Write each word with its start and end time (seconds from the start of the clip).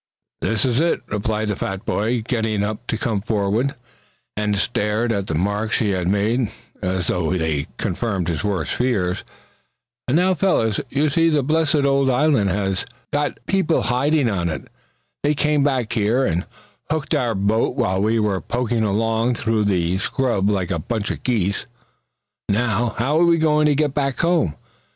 "That, 0.41 0.63
you're 0.65 0.93
IT," 0.93 1.01
replied 1.09 1.49
the 1.49 1.55
fat 1.55 1.85
boy, 1.85 2.23
getting 2.23 2.63
up 2.63 2.87
to 2.87 2.97
come 2.97 3.21
forward, 3.21 3.75
and 4.35 4.55
stare 4.57 5.05
at 5.13 5.27
the 5.27 5.35
marks 5.35 5.77
he 5.77 5.89
had 5.91 6.07
made, 6.07 6.49
as 6.81 7.05
though 7.05 7.29
they 7.37 7.67
confirmed 7.77 8.27
his 8.27 8.43
worst 8.43 8.71
fears. 8.73 9.23
"And 10.07 10.17
now 10.17 10.33
fellers, 10.33 10.79
you 10.89 11.07
see 11.09 11.29
the 11.29 11.43
blessed 11.43 11.85
old 11.85 12.09
island 12.09 12.49
has 12.49 12.83
got 13.13 13.45
people 13.45 13.83
hidin' 13.83 14.27
on 14.27 14.49
it! 14.49 14.69
They 15.21 15.35
came 15.35 15.63
back 15.63 15.93
here 15.93 16.25
and 16.25 16.47
hooked 16.89 17.13
our 17.13 17.35
boat 17.35 17.75
while 17.75 18.01
we 18.01 18.19
were 18.19 18.41
poking 18.41 18.81
along 18.83 19.35
through 19.35 19.65
the 19.65 19.99
scrub 19.99 20.49
like 20.49 20.71
a 20.71 20.79
bunch 20.79 21.11
of 21.11 21.21
geese. 21.21 21.67
Now, 22.49 22.95
how 22.97 23.19
are 23.19 23.25
we 23.25 23.37
going 23.37 23.67
to 23.67 23.75
get 23.75 23.93
back 23.93 24.19
home? 24.21 24.55